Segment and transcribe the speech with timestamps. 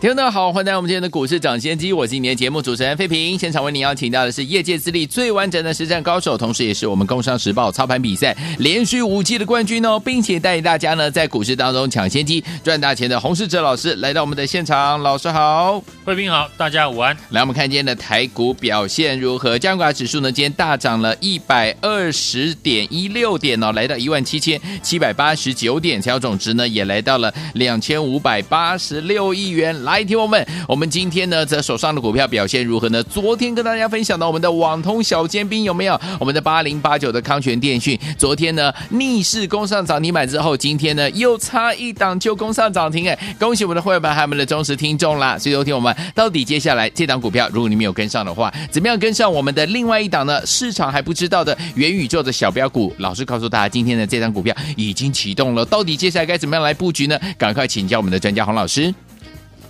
[0.00, 3.38] 听众好，欢迎来到我们今天的股市涨先机，我是今天节目主持人费平。
[3.38, 15.02] 现场为您邀请到的是业界资历最完整的实战高手，同时也是我们工商时报操盘比赛连续五季的冠军哦，并且带领大家呢在股市当中抢先机赚大钱的洪世哲老师来到我们的现场。
[15.02, 17.14] 老师好，费平好，大家午安。
[17.28, 19.58] 来，我们看今天的台股表现如何？
[19.58, 29.89] 加权指数呢今天大涨了一百二十点一六点哦，来到一万七千七百八十九点，成交总值呢也来到了两千五百八十六亿元。
[29.90, 33.02] 来，听众们，我们今天呢，在手上的股票表现如何呢？
[33.02, 36.00] 昨天跟大家分享到我们的网通小尖兵有没有？
[36.20, 45.36] 我们的八零八九的康泉电讯，昨天呢逆势攻上涨停板之后，今天呢又差一档就攻上涨停，哎，恭喜我们的会员们还有我们的忠实听众啦！
[45.36, 50.40] 所以昨天我们到底接下来这档股票，如果你没有跟上的话，怎么样跟上我们的另外一档呢？
[50.46, 57.18] 市场还不知道的元宇宙的小标股，老师告诉大家，今天的这档股票已经启动了，到底接下来该怎么样来布局呢？
[57.36, 58.94] 赶快请教我们的专家洪老师。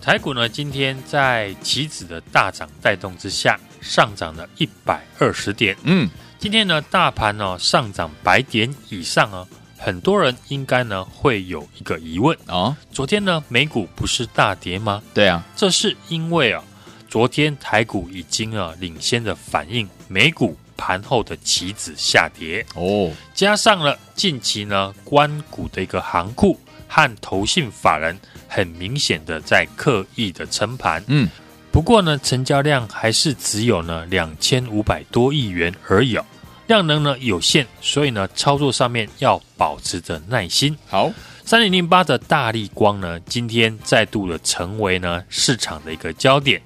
[0.01, 5.77] 台股呢，今天在期指的大涨带动之下，上涨了一百二十点。
[5.83, 12.35] 嗯，今天呢，大盘呢上涨百点以上啊，很多人应该呢会有一个疑问。
[12.47, 15.03] 啊、哦，昨天呢美股不是大跌吗？
[15.13, 16.65] 对啊，这是因为啊，
[17.09, 22.65] 昨天台股已经啊领先的反映美股盘后的期指下跌。
[22.75, 26.59] 哦，加上了近期呢关股的一个行库
[26.91, 28.19] 和投信法人。
[28.53, 31.31] 很明显的在刻意的撑盘，嗯，
[31.71, 36.19] 不过呢，成交量还是只有呢两千五百多亿元而已，
[36.67, 40.77] 量能呢有限，所以呢操作上面要保持着耐心。
[40.89, 41.13] 好，
[41.45, 46.61] 三零零八的大力光呢，今天再度的成为呢市场的一个焦点。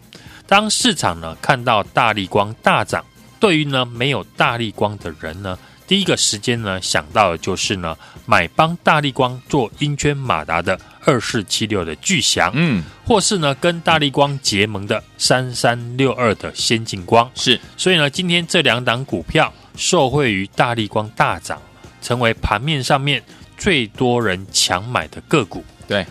[0.47, 3.05] 当市场呢看到大力光大涨，
[3.39, 7.97] 对于呢没有大力光的人呢，第一个时间呢想到的就是呢
[8.27, 10.79] 买帮大力光做英圈马达的。
[11.07, 21.61] 二四七六的巨祥，嗯，或是呢跟大力光结盟的三三六二的先进光，是，所以呢今天这两档股票受惠于大力光大涨，
[22.01, 23.23] 成为盘面上面
[23.59, 25.63] 最多人抢买的个股。
[25.87, 26.07] 对，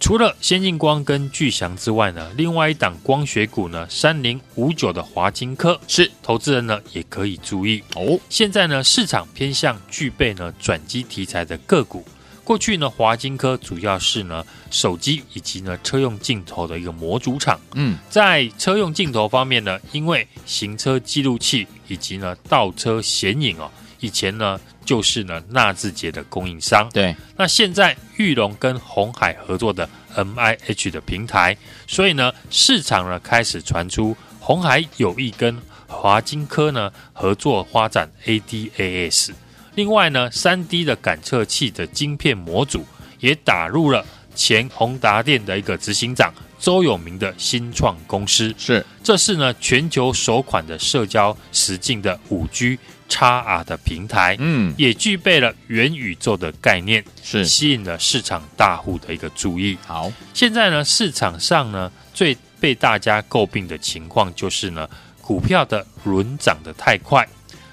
[0.00, 8.18] 除了先进光跟巨祥之外呢，另外一档光学股呢三零五九的华金科，是，投资人呢也可以注意哦。
[8.30, 12.02] 现在呢市场偏向具备呢转机题材的个股。
[12.42, 17.60] 过去呢，华金科主要是呢手机以及呢车用镜头的一个模组厂。
[17.74, 26.88] 嗯，在车用镜头方面呢，因为行车记录器以及呢倒车显影哦，以前呢就是呢纳智捷的供应商。
[26.92, 31.56] 对，那现在玉龙跟鸿海合作的 MIH 的平台，
[31.86, 35.56] 所以呢市场呢开始传出鸿海有意跟
[35.86, 39.30] 华金科呢合作发展 ADAS。
[39.74, 42.84] 另外呢三 D 的感测器的晶片模组
[43.20, 48.54] 也打入了前宏达电的一个执行长周永明的新创公司。
[48.56, 52.78] 是，这是呢全球首款的社交实境的五 G
[53.08, 54.36] 叉 R 的平台。
[54.38, 59.76] 嗯，也具备了元宇宙的概念，是吸引了市场大户的一个注意。
[59.86, 64.88] 好，现在呢市场上呢最被大家诟病的情况就是呢
[65.22, 67.26] 股票的轮涨得太快。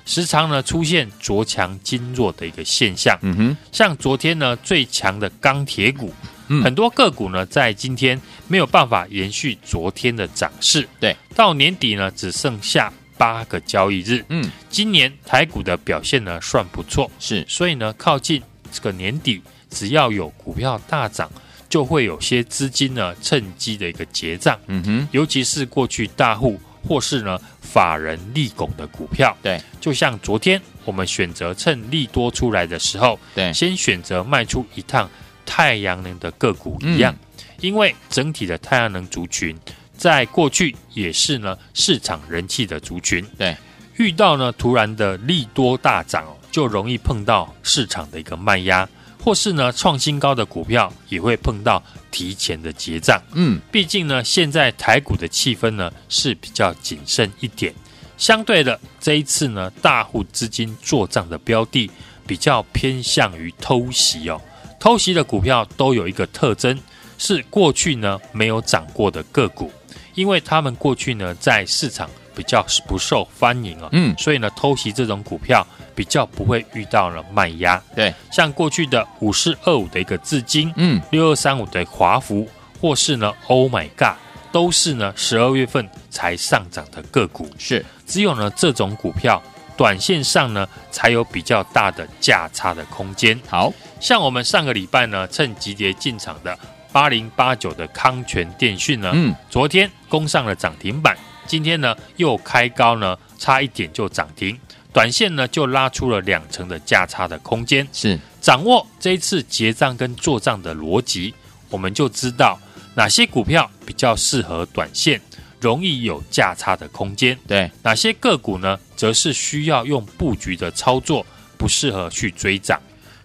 [0.05, 6.13] 时常呢出现着强金弱的一个现象，嗯哼，像昨天呢最强的钢铁股，
[6.47, 18.41] 嗯，很多个股呢在今天没有办法延续昨天的涨势，对，到年底呢只剩下八个交易日，嗯，今年台股的表现呢算不错，是，所以呢靠近
[18.71, 21.31] 这个年底，只要有股票大涨，
[21.69, 26.59] 就会有些资金呢趁机的一个结账，嗯哼，尤其是过去大户。
[26.87, 35.09] 或是呢，法人利拱的股票，对，就像昨天我们选择趁利多出来的时候，对，先选择卖出一趟
[35.47, 39.57] 太阳能的个股一样，嗯、因为整体的太阳能族群
[39.97, 43.57] 在过去也是呢市场人气的族群，对，
[43.95, 48.87] 遇到呢突然的利多大涨哦，就容易碰到市场的一个卖压。
[49.19, 53.21] 或是呢，创新高的股票也会碰到提前的结账。
[53.33, 57.73] 嗯，毕竟呢，现在台股的气氛呢是比较谨慎一点。
[58.17, 61.91] 相对的，这一次呢，大户资金做账的标的
[62.25, 64.39] 比较偏向于偷袭哦。
[64.87, 66.79] 偷袭的股票都有一个特征，
[67.17, 69.69] 是过去呢没有涨过的个股，
[70.15, 77.83] 因为他们过去呢在市场比较不受欢迎啊，嗯，所以呢，偷袭这种股票比较不会遇到了卖压。
[77.93, 82.47] 对，像过去的五四二五的一个至今，嗯，六二三五的华孚，
[82.79, 84.15] 或是呢，Oh my God，
[84.53, 87.45] 都是呢十二月份才上涨的个股。
[87.57, 89.43] 是，只有呢这种股票，
[89.75, 93.37] 短线上呢才有比较大的价差的空间。
[93.49, 96.57] 好像我们上个礼拜呢，趁急跌进场的
[96.91, 101.17] 八零八九的康泉电讯呢，嗯，昨天攻上了涨停板。
[101.45, 104.59] 今天呢，又开高呢，差一点就涨停，
[104.93, 107.87] 短线呢就拉出了两成的价差的空间。
[107.93, 111.33] 是掌握这一次结账跟做账的逻辑，
[111.69, 112.59] 我们就知道
[112.95, 115.21] 哪些股票比较适合短线，
[115.59, 117.37] 容易有价差的空间。
[117.47, 121.25] 对，哪些个股呢，则是需要用布局的操作，
[121.57, 122.81] 不适合去追涨。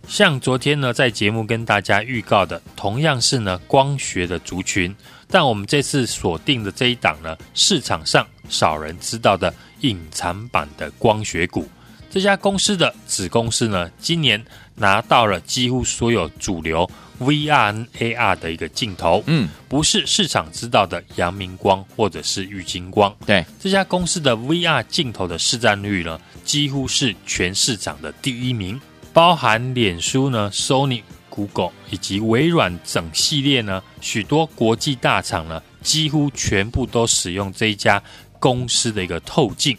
[0.09, 4.95] 像昨天呢，在节目跟大家预告的，同样是呢光学的族群。
[5.29, 11.67] 但我们这次锁定的这一档呢，市场上少人知道的隐藏版的光学股，
[12.11, 14.45] 这家公司的子公司呢，今年
[14.75, 16.87] 拿到了几乎所有主流
[17.19, 28.79] VR、AR 的一个镜头，嗯，不是市场知道的阳明光或者是玉金光，对，这家公司的 VR 镜头的市占率呢，几乎是全市场的第一名，
[29.13, 31.03] 包含脸书呢，Sony。
[31.35, 38.03] Google 以及微软整系列呢，许多国际大厂呢，几乎全部都使用这一家
[38.39, 39.75] 公司的一个透镜，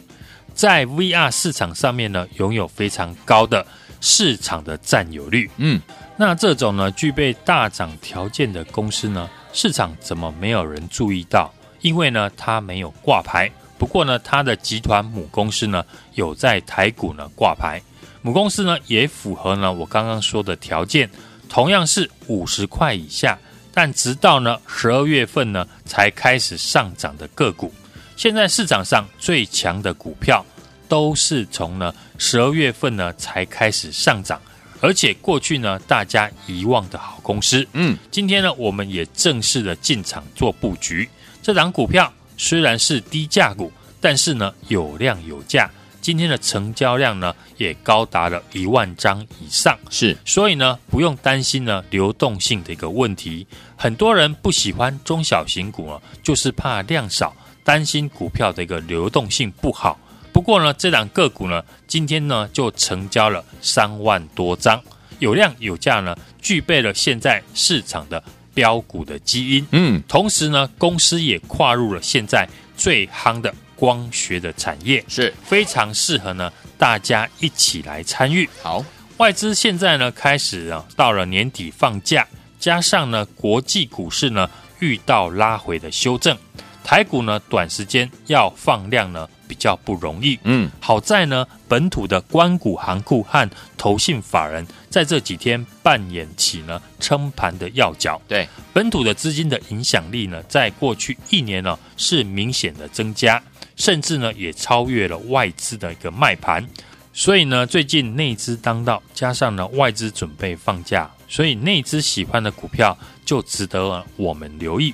[0.56, 3.64] 在 VR 市场上面呢，拥有非常高的
[4.02, 5.48] 市场的占有率。
[5.58, 5.80] 嗯，
[6.18, 11.54] 那这种呢，具备大涨条件的公司呢，市场怎么没有人注意到？
[11.82, 13.48] 因为呢，它没有挂牌。
[13.78, 15.86] 不过呢，它的集团母公司呢，
[16.16, 17.80] 有在台股呢挂牌，
[18.24, 21.08] 母公司呢也符合呢我刚刚说的条件。
[21.50, 23.38] 同样是五十块以下，
[23.72, 27.72] 但直到呢十二月份呢才开始上涨的个股，
[28.16, 30.44] 现在市场上最强的股票
[30.88, 34.42] 都是从呢十二月份呢才开始上涨，
[34.82, 41.08] 而且过去呢大家遗忘的好公司，嗯，今天呢我们也正式的进场做布局。
[41.44, 43.72] 这档股票虽然是低价股，
[44.02, 45.70] 但是呢有量有价。
[46.04, 53.48] 今天的成交量呢，也高达了一万张以上，是，所以呢，不用担心呢流动性的一个问题。
[53.78, 57.34] 很多人不喜欢中小型股啊，就是怕量少，
[57.64, 59.98] 担心股票的一个流动性不好。
[60.34, 64.82] 不过呢，这档个股呢，今天呢就成交了三万多张，
[65.20, 68.22] 有量有价呢，具备了现在市场的
[68.54, 69.66] 标股的基因。
[69.72, 72.46] 嗯，同时呢，公司也跨入了现在
[72.76, 73.56] 最夯的。
[73.84, 78.48] 光学的产业是非常适合呢，大家一起来参与。
[78.62, 78.82] 好，
[79.18, 82.26] 外资现在呢开始啊，到了年底放假，
[82.58, 84.50] 加上呢国际股市呢
[84.80, 86.38] 遇到拉回的修正，
[86.82, 90.40] 台股呢短时间要放量呢比较不容易。
[90.44, 98.22] 嗯，好在呢本土的官股行库和投信法人在这几天扮演起呢撑盘的要角。
[98.30, 103.44] 对，本土的资金的影响力呢，在过去一年呢是明显的增加。
[103.76, 106.68] 甚至呢，也超越了外资的一个卖盘，
[107.12, 114.94] 所以呢，最近内资当道，加上呢外资准备放假，所以内资喜欢的股票就值得我们留意。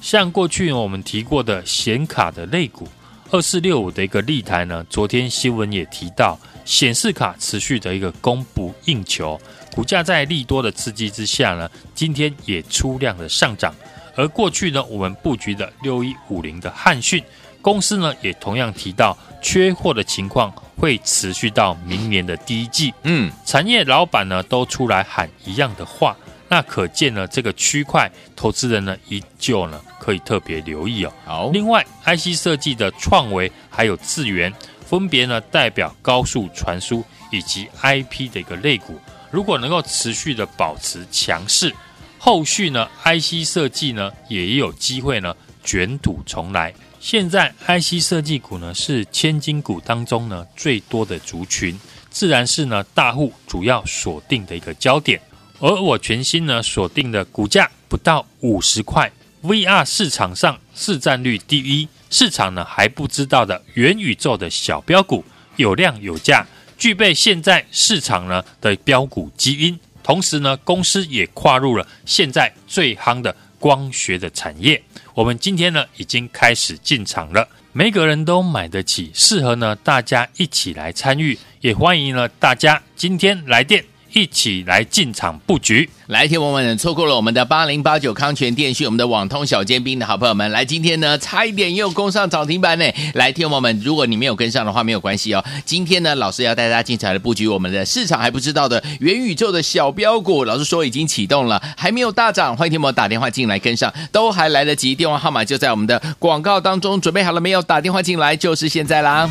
[0.00, 2.86] 像过去我们提过的显卡的类股，
[3.30, 9.40] 二四六五的一个立台呢，昨天新闻也提到，显示卡持续的一个供不应求，
[9.74, 13.74] 股价在利多的刺激之下呢，今天也出量的上涨。
[14.14, 17.20] 而过去呢，我们布局的六一五零的汉讯。
[17.64, 22.92] 公司呢也同样提到，缺货的情况会持续到明年的第一季。
[23.04, 26.14] 嗯，产业老板呢都出来喊一样的话，
[26.50, 28.06] 那可见呢这个区块
[28.36, 31.12] 投资人呢依旧呢可以特别留意哦。
[31.24, 34.52] 好，另外 IC 设计的创维还有智源，
[34.86, 37.02] 分别呢代表高速传输
[37.32, 41.74] 以及 IP 的一个类股，如果能够持续的保持强势，
[42.18, 46.74] 后续呢 IC 设计呢也有机会呢卷土重来。
[47.04, 55.20] 现在 IC 设计股呢是千金股当中呢最多的族群，自然是呢大户主要锁定的一个焦点。
[55.58, 65.22] 而我全新呢锁定的股价不到五十块，VR 市场上市占率第一，市场呢还不知道的元宇宙的小标股，
[65.56, 66.46] 有量有价，
[66.78, 74.82] 具备现在市场呢的标股基因，同时呢公司也跨入了现在最夯的光学的产业。
[75.14, 83.82] 我们今天呢已经开始进场了，每个人都买得起，适合呢大家一起来参与，也欢迎呢大家今天来电。
[84.14, 85.88] 一起来进场布局。
[86.06, 92.84] 来，听我们错过了我们的八零八九康泉电讯，我们的网通小尖兵的好朋友们，来，今天呢差一点又攻上涨停板呢。
[93.14, 95.44] 来，听我们，如果你没有跟上的话，没有关系哦。
[95.64, 104.94] 今天呢，老师要带大家进场来布局我们的市场还不知道的元宇宙的小标股，老师说已经启动了，还没有大涨，欢迎听我们打电话进来跟上，都还来得及。
[104.94, 107.60] 电话号码就在我们的广告当中，准备好了没有？
[107.62, 109.28] 打电话进来就是现在啦。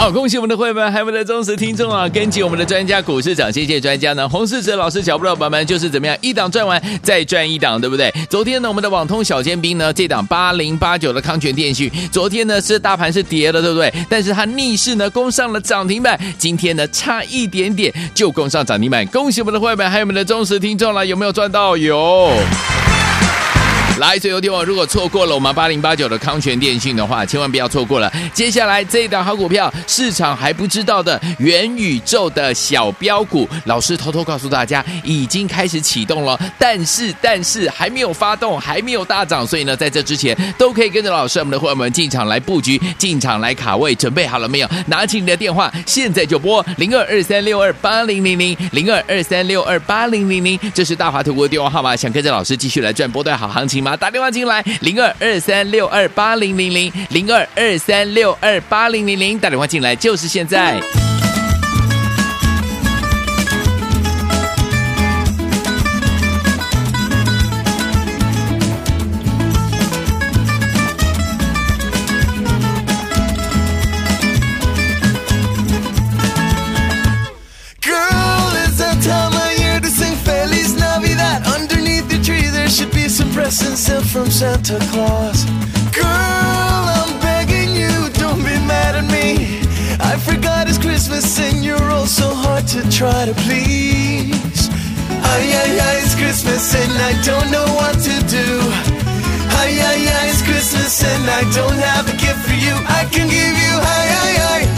[0.00, 2.08] 好，恭喜我们的会员，还有我们的忠实听众啊！
[2.08, 4.26] 跟紧我们的专家股市长，谢谢专家呢。
[4.26, 8.10] 洪世哲老师脚步的伙伴们就是怎么样，一档赚完再赚一档，对不对？
[8.30, 13.92] 昨天呢，我们的网通小尖兵呢，这档八零八九的康泉电讯，昨天呢是大盘是跌了，对不对？
[14.08, 21.76] 但是它逆势呢攻上了涨停板，今天呢差一点点就攻上涨停板，恭喜我们的会员，还有我们的忠实听众了，有没有赚到？
[21.76, 22.30] 有。
[24.00, 28.10] 来，最后天王，如果错过了我们八零八九的康泉电讯的话，千万不要错过了。
[28.32, 44.68] 接下来这一档好股票，市场还不知道的元宇宙的小标股，老师偷偷告诉大家，已经开始启动了，但是但是还没有发动，还没有大涨，所以呢，在这之前都可以跟着老师我们的伙伴们进场来布局，进场来卡位，准备好了没有？
[44.86, 53.89] 拿起你的电话，现在就拨零二二三六二八零零零零二二三六二八零零零，这是大华投顾的电话号码，想跟着老师继续来赚波段好行情吗？
[53.96, 60.80] 打电话进来，零二二三六二八零零零，零二二三六二八零零零，打电话进来就是现在。
[84.30, 85.44] Santa Claus.
[85.92, 89.60] Girl, I'm begging you, don't be mad at me.
[90.00, 94.70] I forgot it's Christmas and you're all so hard to try to please.
[95.32, 98.48] Ay, ay, ay, it's Christmas and I don't know what to do.
[99.60, 102.74] Ay, ay, ay, it's Christmas and I don't have a gift for you.
[102.86, 104.69] I can give you, ay, ay, ay.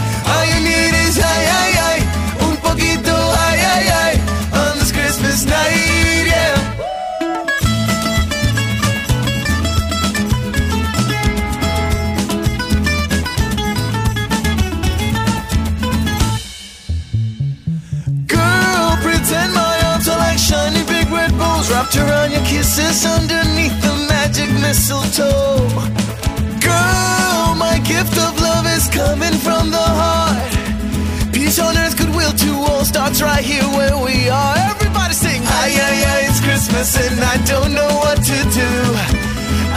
[32.83, 34.55] all starts right here where we are.
[34.75, 38.71] Everybody sing, ay, ay, ay, it's Christmas and I don't know what to do.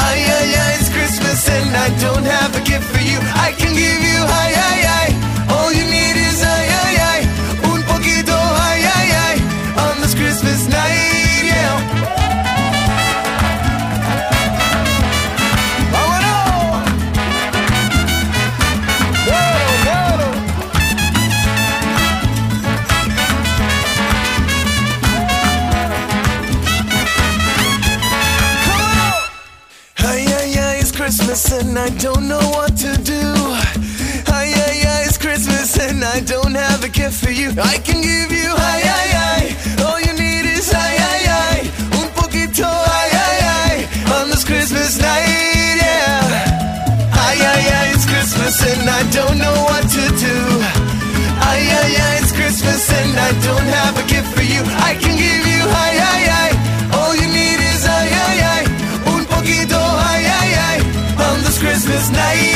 [0.09, 3.19] Ay, ay, ay, it's Christmas and I don't have a gift for you.
[3.47, 4.56] I can give you, ay,
[36.77, 37.49] have a gift for you.
[37.57, 39.45] I can give you ay ay ay.
[39.87, 41.59] All you need is ay ay ay.
[42.01, 43.77] Un poquito ay ay ay
[44.17, 47.17] on this Christmas night, yeah.
[47.17, 50.37] Ay ay ay, it's Christmas and I don't know what to do.
[51.49, 54.61] Ay ay ay, it's Christmas and I don't have a gift for you.
[54.91, 56.51] I can give you ay ay ay.
[56.93, 58.63] All you need is ay ay ay.
[59.17, 59.81] Un poquito
[60.13, 60.79] ay ay ay
[61.25, 62.56] on this Christmas night.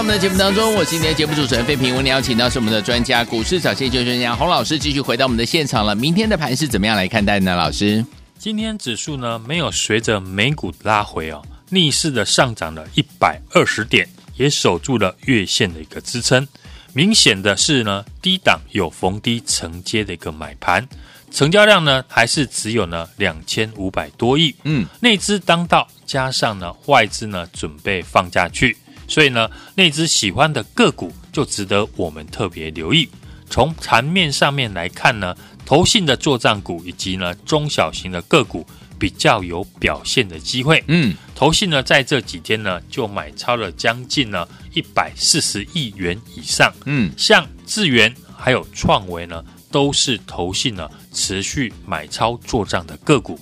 [0.00, 1.94] 到我们的节目当中，我是今天的节目主持人费平。
[1.94, 5.94] 我们邀请到是我们的专家，股市涨先机专家洪老师，继续回到我们的现场了。
[5.94, 7.54] 明天的盘是怎么样来看待呢？
[7.54, 8.02] 老师，
[8.38, 16.48] 今天指数呢没有随着美股拉回哦，逆势的上涨了一百二十点，也守住了月线的一个支撑。
[16.94, 20.88] 明显的是呢，低档有逢低承接的一个买盘，
[21.30, 24.54] 成交量呢还是只有呢两千五百多亿。
[24.64, 28.74] 嗯，内资当道，加上呢外资呢准备放假去。
[29.10, 33.08] 所以呢，那只喜欢的个股就值得我们特别留意。
[33.50, 35.36] 从盘面上面来看呢，
[35.66, 38.64] 投信的做账股以及呢中小型的个股
[39.00, 40.84] 比较有表现的机会。
[40.86, 46.72] 嗯，投信呢在这几天呢就买超了将近呢一百四十亿元以上。
[46.84, 53.36] 嗯，像智源还有创维呢，都是投信呢持续买超做账的个股。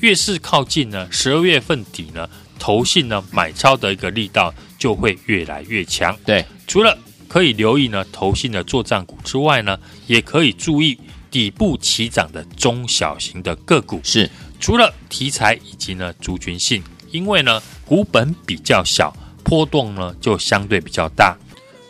[0.00, 4.52] 越是靠近呢十二月份底呢，投信呢买超的一个力道
[4.82, 6.18] 就会越来越强。
[6.26, 6.98] 对，除了
[7.28, 10.98] 可以留意呢投信的作战股之外呢，也可以注意
[11.30, 14.00] 底部起涨的中小型的个股。
[14.02, 21.38] 是，除了题材以及呢族群性，因为呢股本比较小，波动呢就相对比较大。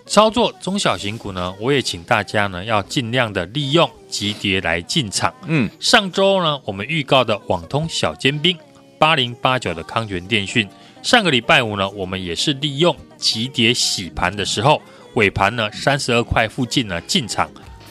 [0.05, 5.33] 操作中小型股呢，我也请大家呢要尽量的利用急跌来进场。
[5.47, 8.55] 嗯，上周呢我们预告的网通小尖兵
[8.99, 10.69] 八零八九的康泉电讯，
[11.03, 14.81] 上个礼拜五呢我们也是利用急跌洗盘的时候。
[15.15, 17.47] 尾盘呢，三十二块附近呢进场，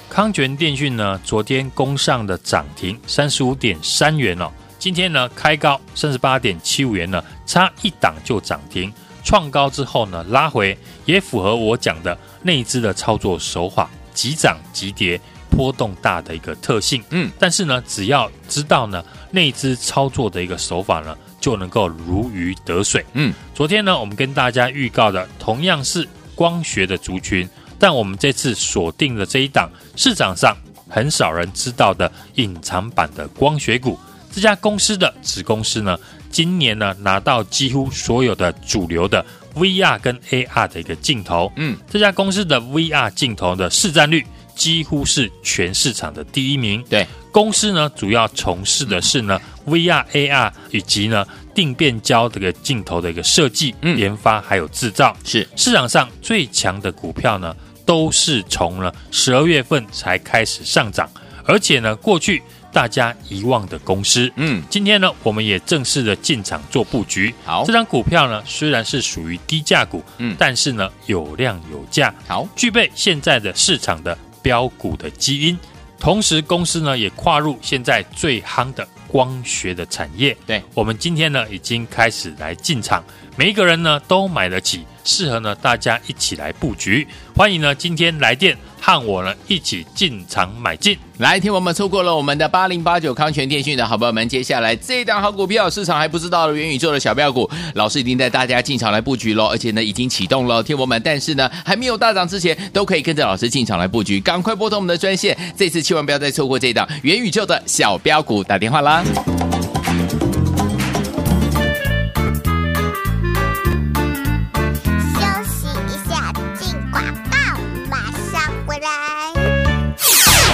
[0.09, 4.49] 康泉电讯呢，昨天攻上的涨停三十五点三元哦，
[4.79, 8.91] 今天呢开高三十八点七五元呢，差一档就涨停，
[9.23, 10.75] 创高之后呢拉回，
[11.05, 17.03] 也符合我讲的内资的操作手法，急涨急跌，波动大的一个特性。
[17.11, 23.05] 嗯，但是呢，只要知道呢内资操作的一个手法呢，就能够如鱼得水。
[23.11, 26.07] 嗯，昨天呢，我们跟大家预告的同样是。
[26.33, 30.57] 光学的族群，但我们这次锁定了这一档市场上
[30.89, 33.99] 很少人知道的隐藏版的光学股。
[34.31, 35.95] 这家公司的子公司呢，
[36.31, 41.51] 今年呢拿到几乎所有的主流的 VR 跟 AR 的一个镜头。
[41.57, 46.83] 嗯，这家公司的 VR 镜头的市占率几乎是全市场的第一名。
[46.89, 51.25] 对，公司呢主要从事的是呢 VR、AR 以及呢。
[51.53, 55.45] 定变焦这个镜头的一个设计、研发还有制造，是。
[55.57, 57.53] 市场上最强的股票呢，
[57.85, 61.09] 都是从了十二月份才开始上涨，
[61.43, 62.41] 而且呢，过去
[62.71, 67.35] 大家遗忘的公司，嗯，今天呢，我们也正式的进场做布局。
[67.43, 75.59] 好，这张股票呢，虽然是属于低价股，嗯，但是呢，有量有价，好，具备现在的市场的标股的基因，
[75.99, 78.87] 同时公司呢，也跨入现在最夯的。
[79.11, 83.03] 光学的产业，对，我们今天呢已经开始来进场，
[83.35, 87.07] 每一个人呢都买得起，适合呢大家一起来布局。
[87.35, 88.57] 欢迎呢今天来电。
[88.83, 109.03] 和我呢一起进场买进，来听我们错过了我们的八零八九康泉电讯的好朋友们，接下来这一档好股票，市场还不知道的元宇宙的小标股，老师已经带大家进场来布局喽，而且呢已经启动了，听我们，但是呢还没有大涨之前，都可以跟着老师进场来布局，赶快拨通我们的专线，这次千万不要再错过这一档元宇宙的小标股，打电话啦。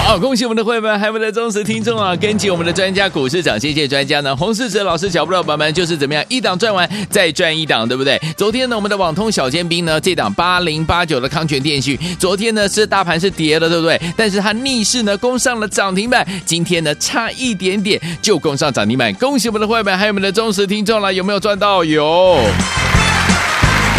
[0.08, 2.16] 好，恭喜我们的会员，还有我们的忠实听众啊！
[2.16, 8.18] 跟紧我们的专家股市长，谢谢专家呢，洪世哲老师，小布老板们就是怎么样一档赚完再赚一档，对不对？
[8.34, 14.00] 昨天呢，我们的网通小尖兵呢，这档八零八九的康泉电讯，昨天呢是大盘是跌了，对不对？
[14.16, 21.84] 但是它逆势呢攻上了涨停板，今天呢差一点点就攻上涨停板，恭喜我们的会员，还有我们的忠实听众了，有没有赚到？
[21.84, 22.38] 有。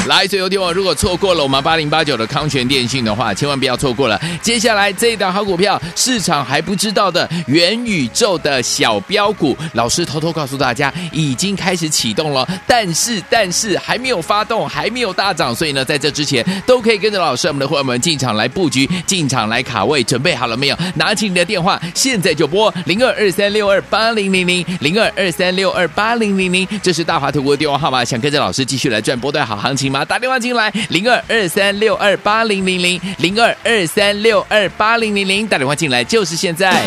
[0.10, 4.20] 来，最后天王，如果错过了我们八零八九的康泉电信的话，千万不要错过了。
[4.42, 20.78] 接下来这一档好股票，市场还不知道的元宇宙的小标股，老师偷偷告诉大家，已经开始启动了，但是但是还没有发动，还没有大涨，所以呢，在这之前都可以跟着老师我们的伙伴们进场来布局，进场来卡位，准备好了没有？
[20.96, 29.99] 拿起你的电话，现在就拨零二二三六二八零零零零二二三六二八零零零，这是大华投顾的电话号码，想跟着老师继续来赚波段好行情吗？
[30.06, 36.84] 打电话进来，零二二三六二八零零零，零二二三六二八零零零，打电话进来就是现在。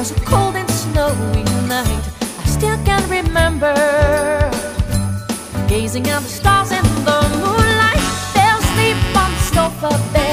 [0.00, 2.04] was a cold and snowy night.
[2.38, 3.74] I still can remember
[5.68, 8.00] gazing at the stars and the moonlight.
[8.32, 10.29] Fell asleep on the sofa bed.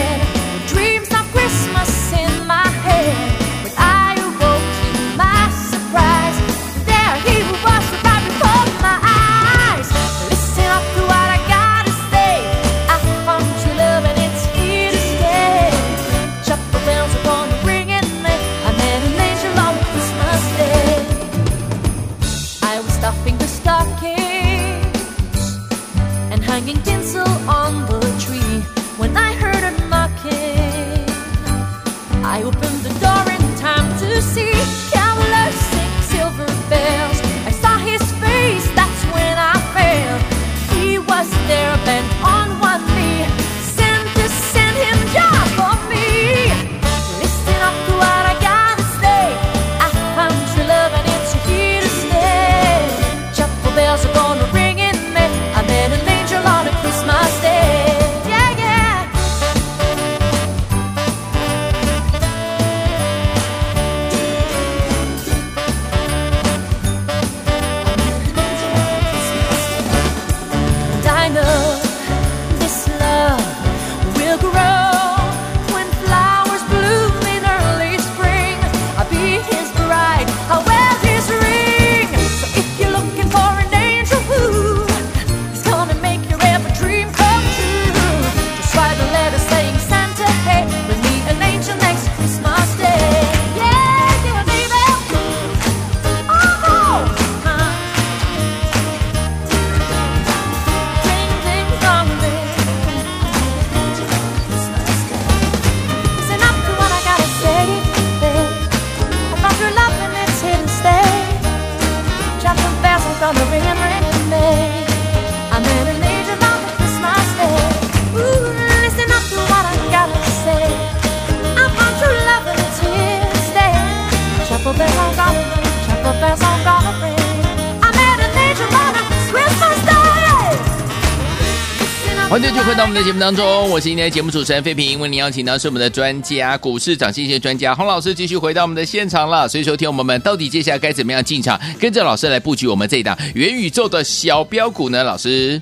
[133.17, 139.49] 目当中，我是今天的节目主持人费平，为您邀请到是我们的专家股市涨跌专家洪老师，继续回到我们的现场了。
[139.49, 145.03] 所以说，听我们到底接下来该怎么样进场，跟着老师来布局我们这一档元宇宙的小标股呢？
[145.03, 145.59] 老师，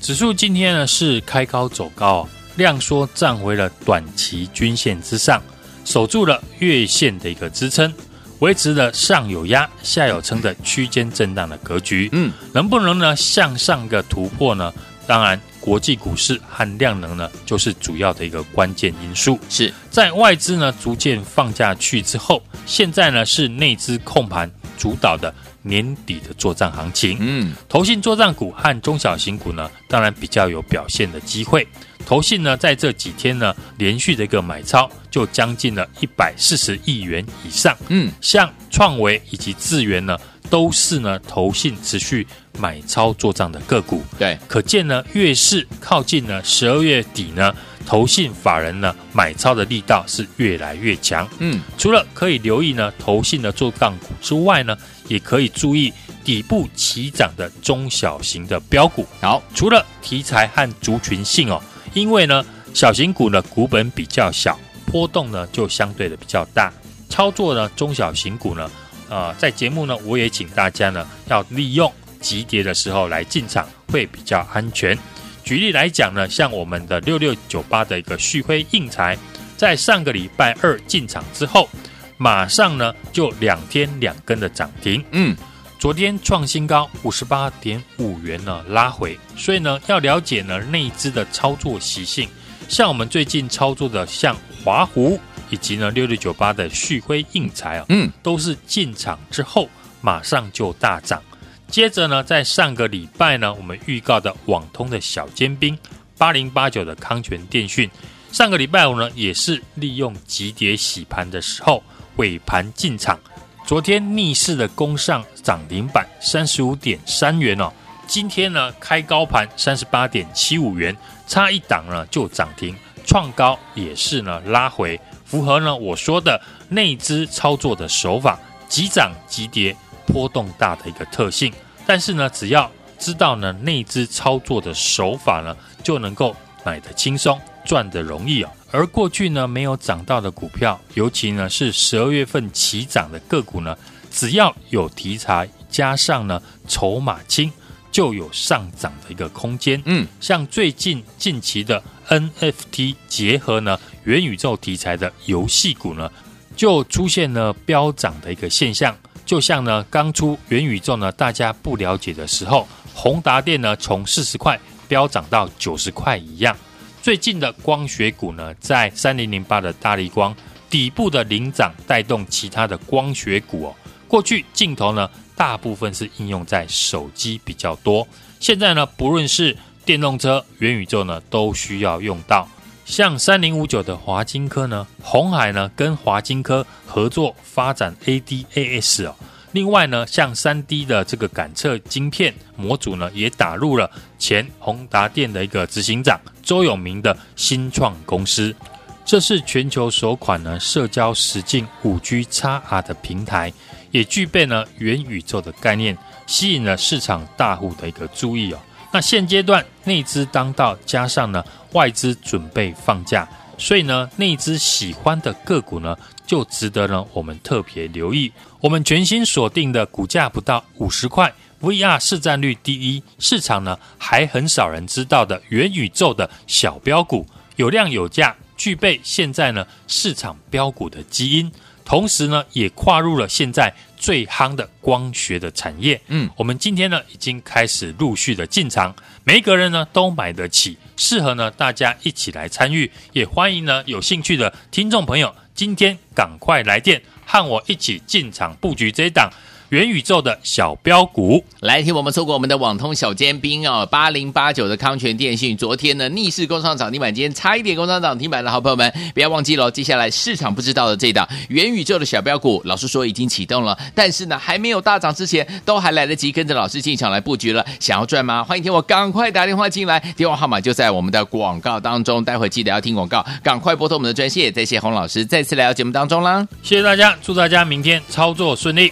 [0.00, 5.42] 指数今天呢是开高走高，量缩站回了短期均线之上，
[5.84, 7.92] 守住了月线的一个支撑。
[8.38, 14.72] 维持了上有压、下有撑的区间震荡的格局，嗯，能不能呢向上个突破呢？
[15.06, 19.38] 当然，国际股市和量能呢，就是主要的一个关键因素。
[19.50, 27.18] 是在外资呢逐渐放假去之后，现在呢是内资控盘主导的年底的作战行情。
[27.20, 31.68] 嗯，投信作战股和中小型股呢，当然比较有表现的机会。
[32.06, 37.76] 投信呢，在这几天呢，连续的一个买超，就将近了一百四十亿元以上。
[37.88, 40.16] 嗯，像创维以及智源呢，
[40.48, 42.26] 都是呢投信持续
[42.58, 44.02] 买超做账的个股。
[44.18, 47.54] 对，可见呢，越是靠近呢十二月底呢，
[47.86, 51.28] 投信法人呢买超的力道是越来越强。
[51.38, 55.92] 嗯，除了可以留意呢投信的做账股之外呢，也可以注意
[56.24, 59.06] 底部起涨的中小型的标股。
[59.20, 61.62] 好，除了题材和族群性哦。
[61.94, 62.44] 因为呢，
[62.74, 66.72] 小型股呢股本比较小，波动呢就相对的比较大。
[67.08, 68.70] 操作呢中小型股呢，
[69.08, 74.96] 呃，在节目呢我也请大家呢要利用急跌的时候来进场，会比较安全。
[75.44, 79.16] 举例来讲呢，像我们的六六九八的一个旭辉硬材，
[79.56, 81.68] 在上个礼拜二进场之后，
[82.16, 85.04] 马上呢就两天两根的涨停。
[85.12, 85.36] 嗯。
[85.80, 92.28] 昨天创新高五十八点五元呢，拉回，所以呢，要了解呢内资的操作习性，
[92.68, 101.22] 像我们最近操作的像华湖以及呢六六九八的旭辉硬材啊，嗯，都是进场之后马上就大涨。
[101.68, 105.78] 接着呢，在上个礼拜呢，我们预告的网通的小尖兵
[106.16, 107.88] 八零八九的康泉电讯，
[108.32, 111.82] 上个礼拜五呢也是利用急跌洗盘的时候
[112.16, 113.18] 尾盘进场。
[113.66, 117.70] 昨天逆势的攻上涨停板三十五点三元哦，
[118.06, 129.76] 今天呢开高盘三十八点七五元，差一档呢就涨停，创高也是呢拉回，符合呢我说的内资操作的手法，急涨急跌
[130.08, 131.52] 波动大的一个特性。
[131.86, 138.50] 但是呢，只要知道呢内资操作的手法呢，就能够买得轻松，赚得容易哦。
[138.70, 143.74] 而过去呢没有涨到的股票，尤其呢是十二月份起涨的个股呢，
[144.10, 147.50] 只要有题材，加上呢筹码轻，
[147.90, 149.80] 就有上涨的一个空间。
[149.86, 156.10] 嗯，像最近近期的 NFT 结合呢元宇宙题材的游戏股呢，
[156.54, 158.94] 就出现了飙涨的一个现象。
[159.28, 166.56] 就像呢刚出元宇宙呢大家不了解的时候，宏达电呢从四十块飙涨到九十块一样。
[167.02, 170.34] 最近的光学股呢，在三零零八的大力光
[170.70, 173.76] 底部的领涨，带动其他的光学股哦。
[174.08, 178.08] 过去镜头呢，大部分是应用在手机比较多，
[178.40, 182.48] 现在呢，不论是电动车、元宇宙呢，都需要用到。
[182.88, 189.14] 像三零五九的华金科呢，鸿海呢跟华金科合作发展 ADAS 哦。
[189.52, 198.56] 另外呢，像三 D 的这个感测晶片模组呢，也打入了前宏达电的一个执行长周永明的新创公司。
[199.04, 203.52] 这是全球首款呢社交实境五 G XR 的平台，
[203.90, 205.96] 也具备呢元宇宙的概念，
[206.26, 208.58] 吸引了市场大户的一个注意哦。
[208.90, 215.96] 那现阶段内资当道，加上呢外资准备放假，所以呢内资喜欢的个股呢，
[216.26, 218.32] 就值得呢我们特别留意。
[218.60, 231.52] 我们全新锁定的股价不到五十块，VR 市占率第一，市场呢还很少人知道的元宇宙的小标股，有量有价，具备现在呢市场标股的基因，
[231.84, 236.00] 同时呢也跨入了现在最夯的光学的产业。
[236.06, 247.02] 嗯，我们今天呢已经开始陆续的进场，每一个人呢都买得起，适合呢大家一起来参与，也欢迎呢有兴趣的听众朋友今天赶快来电。
[247.30, 249.30] 和我一起进场布局这一档
[249.70, 268.42] 元宇宙的小标股，来听我们错过我们的网通小尖兵哦，八零八九的康泉电信，昨天呢逆势攻上涨停板，今天差一点攻上涨停板的好朋友们，不要忘记了，接下来市场不知道的这档元宇宙的小标股，老师说已经启动了，但是呢还没有大涨之前，都还来得及跟着老师进场来布局了，想要赚吗？
[268.42, 278.90] 欢迎听我赶快打电话进来，电话号码就在我们的广告当中，待会记得要听广告，赶快拨通我们的专线，再谢洪老师再次来到节目当中啦，谢谢大家，祝大家明天操作顺利。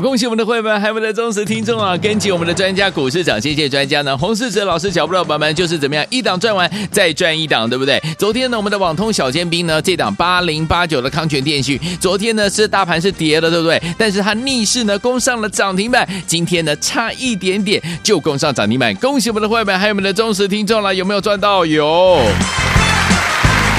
[0.00, 1.96] 恭喜我们的会员，还有我们的忠实听众啊！
[1.96, 8.02] 跟紧我们的专家股市长谢谢专家呢，洪世哲老师脚步的伙伴们就是怎么样，一档赚完再赚一档，对不对？
[8.18, 13.80] 昨天呢，我们的网通小尖兵呢，这档八零八九的康泉电讯，昨天呢是大盘是跌的，对不对？
[13.96, 21.64] 但是它逆势呢攻上了涨停板，今天呢差一点点就攻上涨停板，恭喜我们的会员，还有我们的忠实听众了，有没有赚到？
[21.64, 22.18] 有。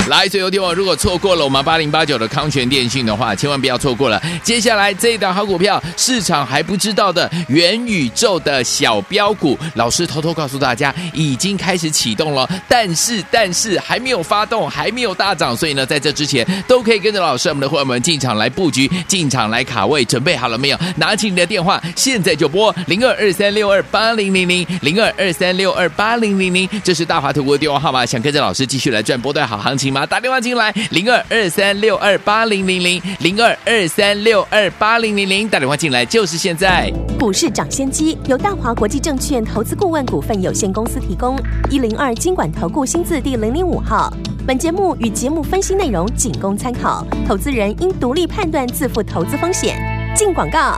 [0.09, 4.21] 来，最后天我如果错过了我们八零八九的康泉电信的话，千万不要错过了。
[4.43, 20.77] 接下来这一档好股票，市场还不知道的元宇宙的小标股，老师偷偷告诉大家，已经开始启动了，但是但是还没有发动，还没有大涨，所以呢，在这之前都可以跟着老师我们的伙伴们进场来布局，进场来卡位，准备好了没有？
[20.97, 29.94] 拿起你的电话，现在就拨零二二三六二八零零零零二二三六二八零零零，这是大华投顾的电话号码，想跟着老师继续来赚波段好行情。
[30.03, 36.91] 打电话进来，零二二三六二八零零零，零二二三六二八零零零，打电话进来就是现在。
[37.19, 41.37] 股市涨先机由大华国际证券投资顾问股份有限公司提供，
[41.69, 44.11] 一零二经管投顾新字第零零五号。
[44.47, 49.75] 本节目与节目分析内容仅供参考，投资人应独立判断，自负投资风险。
[50.15, 50.77] 进广告。